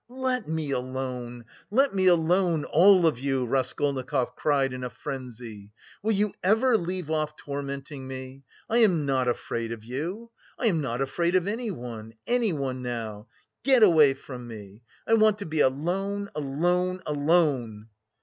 "Let 0.09 0.47
me 0.47 0.71
alone 0.71 1.45
let 1.69 1.93
me 1.93 2.07
alone 2.07 2.65
all 2.65 3.05
of 3.05 3.19
you!" 3.19 3.45
Raskolnikov 3.45 4.35
cried 4.35 4.73
in 4.73 4.83
a 4.83 4.89
frenzy. 4.89 5.73
"Will 6.01 6.13
you 6.13 6.33
ever 6.43 6.75
leave 6.75 7.11
off 7.11 7.35
tormenting 7.35 8.07
me? 8.07 8.41
I 8.67 8.79
am 8.79 9.05
not 9.05 9.27
afraid 9.27 9.71
of 9.71 9.83
you! 9.83 10.31
I 10.57 10.65
am 10.65 10.81
not 10.81 11.01
afraid 11.01 11.35
of 11.35 11.45
anyone, 11.47 12.15
anyone 12.25 12.81
now! 12.81 13.27
Get 13.61 13.83
away 13.83 14.15
from 14.15 14.47
me! 14.47 14.81
I 15.05 15.13
want 15.13 15.37
to 15.37 15.45
be 15.45 15.59
alone, 15.59 16.31
alone, 16.33 17.01
alone!" 17.05 17.89